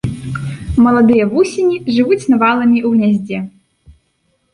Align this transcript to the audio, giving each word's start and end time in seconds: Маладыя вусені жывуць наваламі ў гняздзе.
Маладыя 0.85 1.25
вусені 1.33 1.77
жывуць 1.97 2.27
наваламі 2.35 2.79
ў 2.87 2.95
гняздзе. 2.95 3.39